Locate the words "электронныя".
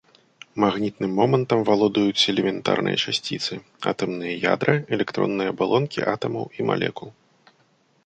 4.99-5.47